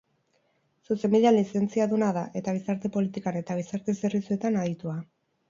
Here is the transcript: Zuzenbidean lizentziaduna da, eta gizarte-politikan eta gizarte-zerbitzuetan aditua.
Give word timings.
Zuzenbidean 0.87 1.37
lizentziaduna 1.39 2.07
da, 2.15 2.23
eta 2.41 2.57
gizarte-politikan 2.57 3.39
eta 3.43 3.61
gizarte-zerbitzuetan 3.61 4.61
aditua. 4.65 4.99